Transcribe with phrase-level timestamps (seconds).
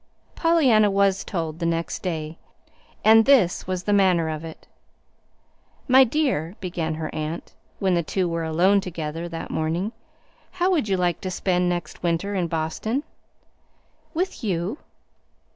[0.33, 2.39] Pollyanna was told the next day;
[3.05, 4.65] and this was the manner of it.
[5.87, 9.91] "My dear," began her aunt, when the two were alone together that morning,
[10.53, 13.03] "how would you like to spend next winter in Boston?"
[14.15, 14.79] "With you?"